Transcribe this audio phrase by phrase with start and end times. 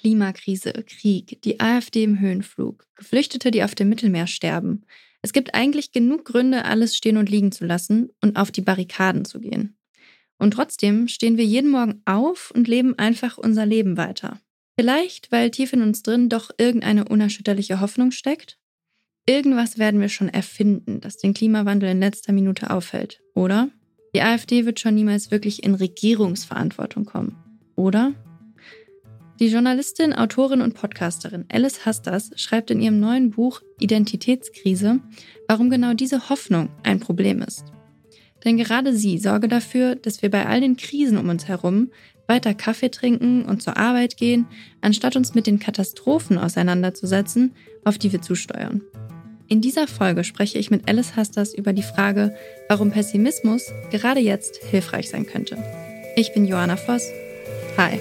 [0.00, 4.86] Klimakrise, Krieg, die AfD im Höhenflug, Geflüchtete, die auf dem Mittelmeer sterben.
[5.20, 9.26] Es gibt eigentlich genug Gründe, alles stehen und liegen zu lassen und auf die Barrikaden
[9.26, 9.76] zu gehen.
[10.38, 14.40] Und trotzdem stehen wir jeden Morgen auf und leben einfach unser Leben weiter.
[14.74, 18.58] Vielleicht, weil tief in uns drin doch irgendeine unerschütterliche Hoffnung steckt?
[19.26, 23.68] Irgendwas werden wir schon erfinden, das den Klimawandel in letzter Minute aufhält, oder?
[24.14, 27.36] Die AfD wird schon niemals wirklich in Regierungsverantwortung kommen,
[27.76, 28.14] oder?
[29.40, 35.00] Die Journalistin, Autorin und Podcasterin Alice Hastas schreibt in ihrem neuen Buch Identitätskrise,
[35.48, 37.64] warum genau diese Hoffnung ein Problem ist.
[38.44, 41.90] Denn gerade sie sorge dafür, dass wir bei all den Krisen um uns herum
[42.26, 44.46] weiter Kaffee trinken und zur Arbeit gehen,
[44.82, 48.82] anstatt uns mit den Katastrophen auseinanderzusetzen, auf die wir zusteuern.
[49.48, 52.36] In dieser Folge spreche ich mit Alice Hastas über die Frage,
[52.68, 55.56] warum Pessimismus gerade jetzt hilfreich sein könnte.
[56.14, 57.10] Ich bin Joanna Voss.
[57.78, 57.98] Hi.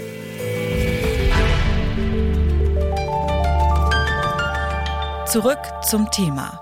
[5.31, 6.59] 'Zurück zum Thema'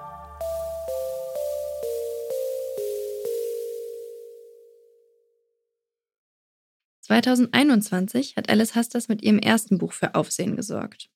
[7.00, 11.10] 2021 hat Alice Hastas mit ihrem ersten Buch für Aufsehen gesorgt.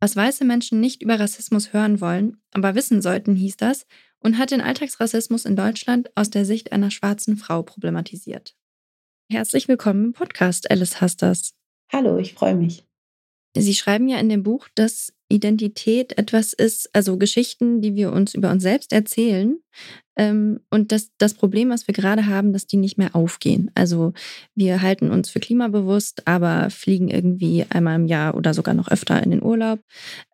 [0.00, 3.84] Was weiße Menschen nicht über Rassismus hören wollen, aber wissen sollten, hieß das,
[4.20, 8.56] und hat den Alltagsrassismus in Deutschland aus der Sicht einer schwarzen Frau problematisiert.
[9.30, 11.52] Herzlich willkommen im Podcast, Alice Hastas.
[11.92, 12.86] Hallo, ich freue mich.
[13.54, 18.34] Sie schreiben ja in dem Buch, dass Identität etwas ist, also Geschichten, die wir uns
[18.34, 19.58] über uns selbst erzählen.
[20.16, 23.70] Ähm, und das, das Problem, was wir gerade haben, dass die nicht mehr aufgehen.
[23.74, 24.12] Also
[24.54, 29.22] wir halten uns für klimabewusst, aber fliegen irgendwie einmal im Jahr oder sogar noch öfter
[29.22, 29.80] in den Urlaub.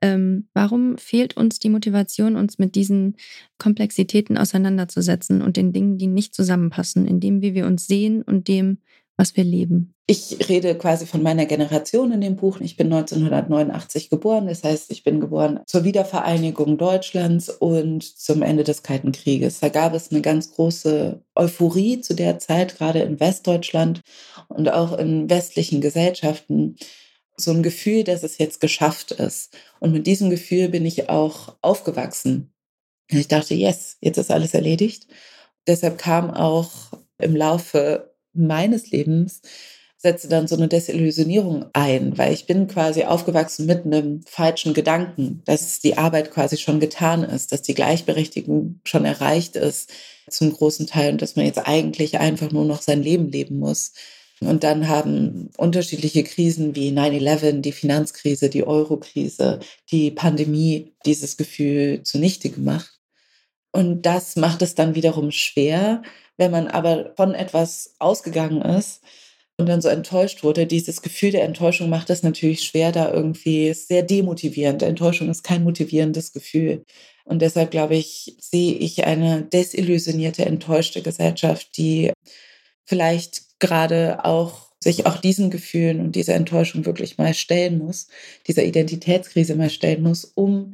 [0.02, 3.16] Ähm, warum fehlt uns die Motivation, uns mit diesen
[3.58, 8.48] Komplexitäten auseinanderzusetzen und den Dingen, die nicht zusammenpassen, in dem, wie wir uns sehen und
[8.48, 8.78] dem,
[9.20, 9.94] was wir leben?
[10.06, 12.58] Ich rede quasi von meiner Generation in dem Buch.
[12.60, 18.64] Ich bin 1989 geboren, das heißt, ich bin geboren zur Wiedervereinigung Deutschlands und zum Ende
[18.64, 19.60] des Kalten Krieges.
[19.60, 24.00] Da gab es eine ganz große Euphorie zu der Zeit, gerade in Westdeutschland
[24.48, 26.76] und auch in westlichen Gesellschaften.
[27.36, 29.54] So ein Gefühl, dass es jetzt geschafft ist.
[29.80, 32.54] Und mit diesem Gefühl bin ich auch aufgewachsen.
[33.08, 35.08] Ich dachte, yes, jetzt ist alles erledigt.
[35.66, 36.70] Deshalb kam auch
[37.18, 39.42] im Laufe meines Lebens
[40.02, 45.42] setze dann so eine Desillusionierung ein, weil ich bin quasi aufgewachsen mit einem falschen Gedanken,
[45.44, 49.92] dass die Arbeit quasi schon getan ist, dass die Gleichberechtigung schon erreicht ist
[50.30, 53.92] zum großen Teil und dass man jetzt eigentlich einfach nur noch sein Leben leben muss.
[54.40, 59.60] Und dann haben unterschiedliche Krisen wie 9-11, die Finanzkrise, die Eurokrise,
[59.90, 62.99] die Pandemie dieses Gefühl zunichte gemacht.
[63.72, 66.02] Und das macht es dann wiederum schwer,
[66.36, 69.02] wenn man aber von etwas ausgegangen ist
[69.58, 73.72] und dann so enttäuscht wurde, dieses Gefühl der Enttäuschung macht es natürlich schwer, da irgendwie
[73.74, 74.82] sehr demotivierend.
[74.82, 76.84] Enttäuschung ist kein motivierendes Gefühl.
[77.24, 82.10] Und deshalb glaube ich, sehe ich eine desillusionierte, enttäuschte Gesellschaft, die
[82.86, 88.08] vielleicht gerade auch sich auch diesen Gefühlen und dieser Enttäuschung wirklich mal stellen muss,
[88.48, 90.72] dieser Identitätskrise mal stellen muss, um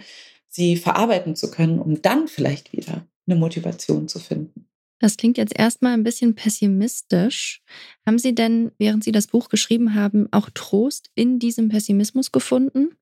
[0.56, 4.66] sie verarbeiten zu können, um dann vielleicht wieder eine Motivation zu finden.
[4.98, 7.60] Das klingt jetzt erstmal ein bisschen pessimistisch.
[8.06, 12.96] Haben Sie denn, während Sie das Buch geschrieben haben, auch Trost in diesem Pessimismus gefunden?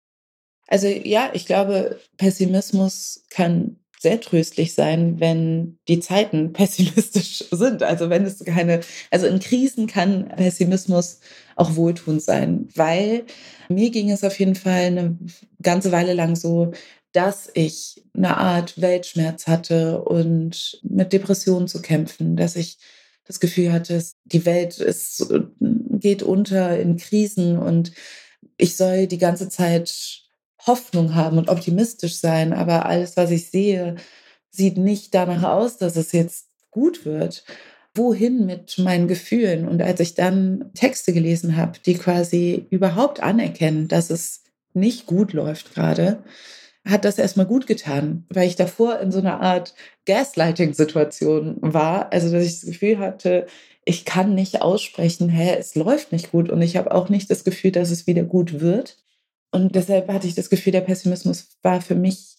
[0.66, 7.82] Also ja, ich glaube, Pessimismus kann sehr tröstlich sein, wenn die Zeiten pessimistisch sind.
[7.82, 11.20] Also wenn es keine, also in Krisen kann Pessimismus
[11.54, 13.24] auch wohltuend sein, weil
[13.68, 15.18] mir ging es auf jeden Fall eine
[15.62, 16.72] ganze Weile lang so,
[17.14, 22.78] dass ich eine Art Weltschmerz hatte und mit Depressionen zu kämpfen, dass ich
[23.24, 27.92] das Gefühl hatte, die Welt ist, geht unter in Krisen und
[28.56, 30.24] ich soll die ganze Zeit
[30.66, 33.94] Hoffnung haben und optimistisch sein, aber alles, was ich sehe,
[34.50, 37.44] sieht nicht danach aus, dass es jetzt gut wird.
[37.94, 39.68] Wohin mit meinen Gefühlen?
[39.68, 44.42] Und als ich dann Texte gelesen habe, die quasi überhaupt anerkennen, dass es
[44.72, 46.24] nicht gut läuft gerade,
[46.84, 49.74] hat das erstmal gut getan, weil ich davor in so einer Art
[50.06, 52.12] Gaslighting-Situation war.
[52.12, 53.46] Also, dass ich das Gefühl hatte,
[53.84, 57.44] ich kann nicht aussprechen, hä, es läuft nicht gut und ich habe auch nicht das
[57.44, 58.98] Gefühl, dass es wieder gut wird.
[59.50, 62.36] Und deshalb hatte ich das Gefühl, der Pessimismus war für mich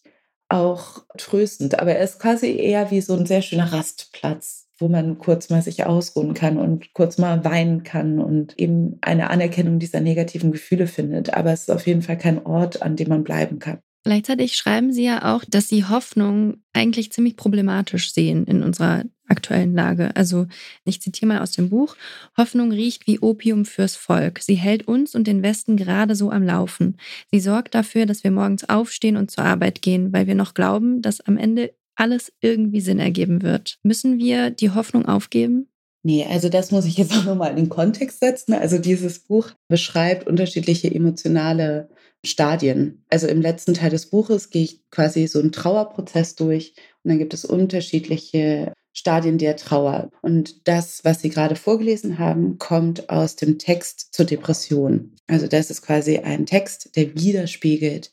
[0.49, 1.79] auch tröstend.
[1.79, 5.61] Aber er ist quasi eher wie so ein sehr schöner Rastplatz, wo man kurz mal
[5.61, 10.87] sich ausruhen kann und kurz mal weinen kann und eben eine Anerkennung dieser negativen Gefühle
[10.87, 11.33] findet.
[11.33, 13.79] Aber es ist auf jeden Fall kein Ort, an dem man bleiben kann.
[14.05, 19.73] Gleichzeitig schreiben Sie ja auch, dass Sie Hoffnung eigentlich ziemlich problematisch sehen in unserer aktuellen
[19.73, 20.15] Lage.
[20.15, 20.45] Also
[20.83, 21.95] ich zitiere mal aus dem Buch,
[22.37, 24.41] Hoffnung riecht wie Opium fürs Volk.
[24.43, 26.97] Sie hält uns und den Westen gerade so am Laufen.
[27.31, 31.01] Sie sorgt dafür, dass wir morgens aufstehen und zur Arbeit gehen, weil wir noch glauben,
[31.01, 33.79] dass am Ende alles irgendwie Sinn ergeben wird.
[33.81, 35.67] Müssen wir die Hoffnung aufgeben?
[36.03, 38.53] Nee, also das muss ich jetzt auch nochmal in den Kontext setzen.
[38.53, 41.89] Also dieses Buch beschreibt unterschiedliche emotionale
[42.25, 43.03] Stadien.
[43.09, 46.73] Also im letzten Teil des Buches gehe ich quasi so einen Trauerprozess durch
[47.03, 50.09] und dann gibt es unterschiedliche Stadien der Trauer.
[50.21, 55.15] Und das, was Sie gerade vorgelesen haben, kommt aus dem Text zur Depression.
[55.27, 58.11] Also das ist quasi ein Text, der widerspiegelt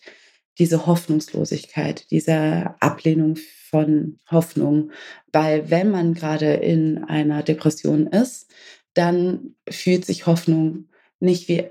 [0.58, 3.36] diese Hoffnungslosigkeit, diese Ablehnung
[3.70, 4.90] von Hoffnung.
[5.32, 8.50] Weil wenn man gerade in einer Depression ist,
[8.94, 10.88] dann fühlt sich Hoffnung
[11.20, 11.70] nicht wie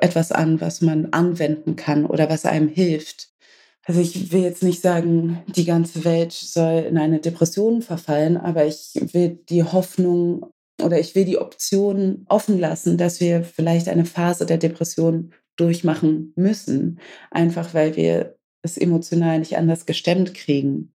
[0.00, 3.28] etwas an, was man anwenden kann oder was einem hilft.
[3.84, 8.64] Also ich will jetzt nicht sagen, die ganze Welt soll in eine Depression verfallen, aber
[8.64, 10.46] ich will die Hoffnung
[10.80, 16.32] oder ich will die Option offen lassen, dass wir vielleicht eine Phase der Depression durchmachen
[16.36, 17.00] müssen,
[17.30, 20.94] einfach weil wir es emotional nicht anders gestemmt kriegen.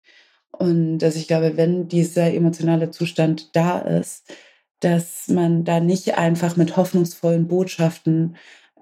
[0.51, 4.31] Und dass ich glaube, wenn dieser emotionale Zustand da ist,
[4.80, 8.36] dass man da nicht einfach mit hoffnungsvollen Botschaften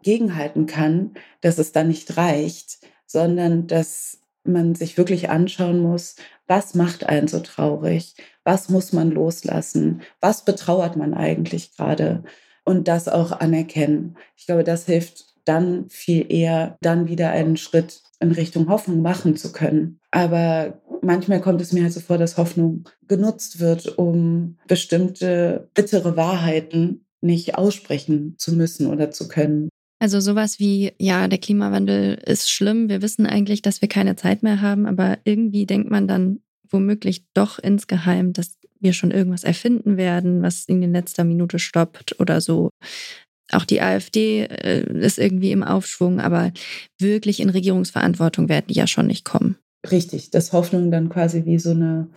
[0.04, 6.16] gegenhalten kann, dass es dann nicht reicht, sondern dass man sich wirklich anschauen muss,
[6.48, 12.24] was macht einen so traurig, was muss man loslassen, was betrauert man eigentlich gerade
[12.66, 14.18] und das auch anerkennen.
[14.36, 19.36] Ich glaube, das hilft dann viel eher, dann wieder einen Schritt in Richtung Hoffnung machen
[19.36, 20.00] zu können.
[20.12, 26.16] Aber manchmal kommt es mir halt so vor, dass Hoffnung genutzt wird, um bestimmte bittere
[26.16, 29.70] Wahrheiten nicht aussprechen zu müssen oder zu können.
[30.04, 34.44] Also sowas wie, ja, der Klimawandel ist schlimm, wir wissen eigentlich, dass wir keine Zeit
[34.44, 39.96] mehr haben, aber irgendwie denkt man dann womöglich doch insgeheim, dass wir schon irgendwas erfinden
[39.96, 42.70] werden, was in letzter Minute stoppt oder so.
[43.54, 46.52] Auch die AfD äh, ist irgendwie im Aufschwung, aber
[47.00, 49.56] wirklich in Regierungsverantwortung werden die ja schon nicht kommen.
[49.90, 52.10] Richtig, dass Hoffnung dann quasi wie so eine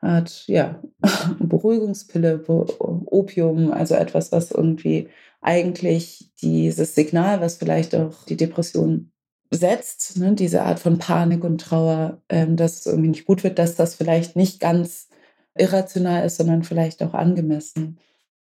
[0.00, 0.82] Art, ja,
[1.40, 5.08] Beruhigungspille, Opium, also etwas, was irgendwie
[5.40, 9.12] eigentlich dieses Signal, was vielleicht auch die Depression
[9.50, 13.58] setzt, ne, diese Art von Panik und Trauer, ähm, dass es irgendwie nicht gut wird,
[13.58, 15.08] dass das vielleicht nicht ganz
[15.56, 17.98] irrational ist, sondern vielleicht auch angemessen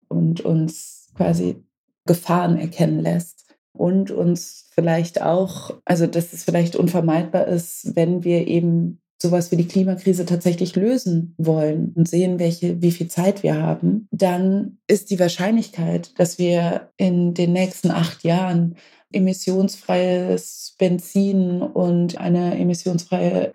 [0.07, 1.63] und uns quasi
[2.05, 8.47] Gefahren erkennen lässt und uns vielleicht auch, also dass es vielleicht unvermeidbar ist, wenn wir
[8.47, 13.55] eben sowas wie die Klimakrise tatsächlich lösen wollen und sehen, welche, wie viel Zeit wir
[13.55, 18.75] haben, dann ist die Wahrscheinlichkeit, dass wir in den nächsten acht Jahren
[19.13, 23.53] emissionsfreies Benzin und eine emissionsfreie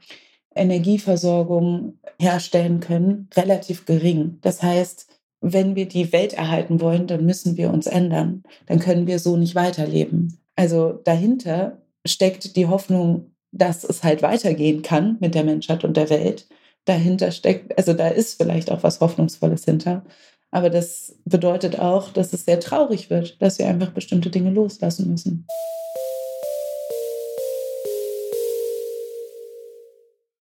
[0.55, 4.39] Energieversorgung herstellen können, relativ gering.
[4.41, 5.07] Das heißt,
[5.43, 8.43] wenn wir die Welt erhalten wollen, dann müssen wir uns ändern.
[8.67, 10.39] Dann können wir so nicht weiterleben.
[10.57, 16.11] Also dahinter steckt die Hoffnung dass es halt weitergehen kann mit der Menschheit und der
[16.11, 16.47] Welt.
[16.85, 20.05] Dahinter steckt, also da ist vielleicht auch was Hoffnungsvolles hinter.
[20.51, 25.11] Aber das bedeutet auch, dass es sehr traurig wird, dass wir einfach bestimmte Dinge loslassen
[25.11, 25.47] müssen.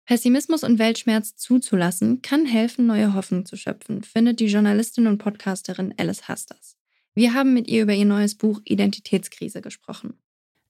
[0.06, 5.94] Pessimismus und Weltschmerz zuzulassen, kann helfen, neue Hoffnung zu schöpfen, findet die Journalistin und Podcasterin
[5.98, 6.78] Alice Hasters.
[7.14, 10.18] Wir haben mit ihr über ihr neues Buch Identitätskrise gesprochen.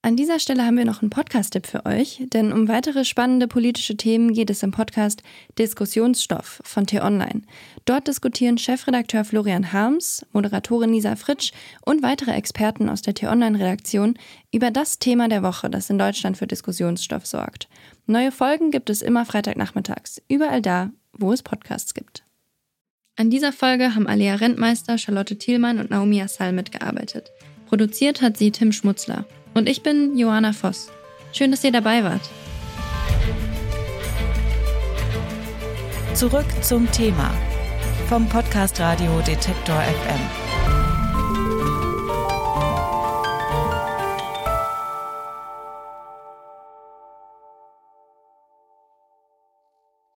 [0.08, 3.98] An dieser Stelle haben wir noch einen Podcast-Tipp für euch, denn um weitere spannende politische
[3.98, 5.22] Themen geht es im Podcast
[5.60, 7.42] Diskussionsstoff von T-Online.
[7.84, 11.52] Dort diskutieren Chefredakteur Florian Harms, Moderatorin Lisa Fritsch
[11.82, 14.18] und weitere Experten aus der T-Online-Redaktion
[14.54, 17.68] über das Thema der Woche, das in Deutschland für Diskussionsstoff sorgt.
[18.06, 22.24] Neue Folgen gibt es immer Freitagnachmittags, überall da, wo es Podcasts gibt.
[23.18, 27.30] An dieser Folge haben Alea Rentmeister, Charlotte Thielmann und Naomi Assal mitgearbeitet.
[27.66, 29.26] Produziert hat sie Tim Schmutzler.
[29.58, 30.92] Und ich bin Johanna Voss.
[31.34, 32.22] Schön, dass ihr dabei wart.
[36.14, 37.34] Zurück zum Thema
[38.08, 40.57] vom Podcast Radio Detektor FM.